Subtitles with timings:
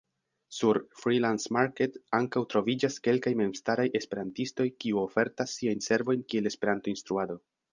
[0.59, 7.39] Sur Freelance-Market ankaŭ troviĝas kelkaj memstaraj Esperantistoj kiu ofertas siajn servojn kiel Esperanto-instruado.